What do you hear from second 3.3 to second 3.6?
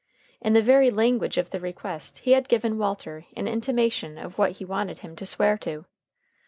an